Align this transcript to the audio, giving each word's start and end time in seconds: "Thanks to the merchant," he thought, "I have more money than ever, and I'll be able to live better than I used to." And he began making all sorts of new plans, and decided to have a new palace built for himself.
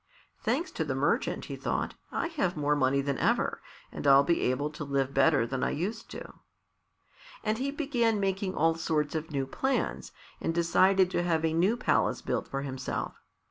"Thanks 0.43 0.71
to 0.71 0.83
the 0.83 0.95
merchant," 0.95 1.45
he 1.45 1.55
thought, 1.55 1.93
"I 2.11 2.25
have 2.29 2.57
more 2.57 2.75
money 2.75 3.01
than 3.01 3.19
ever, 3.19 3.61
and 3.91 4.07
I'll 4.07 4.23
be 4.23 4.41
able 4.41 4.71
to 4.71 4.83
live 4.83 5.13
better 5.13 5.45
than 5.45 5.63
I 5.63 5.69
used 5.69 6.09
to." 6.09 6.39
And 7.43 7.59
he 7.59 7.69
began 7.69 8.19
making 8.19 8.55
all 8.55 8.73
sorts 8.73 9.13
of 9.13 9.29
new 9.29 9.45
plans, 9.45 10.11
and 10.41 10.55
decided 10.55 11.11
to 11.11 11.21
have 11.21 11.45
a 11.45 11.53
new 11.53 11.77
palace 11.77 12.23
built 12.23 12.47
for 12.47 12.63
himself. 12.63 13.21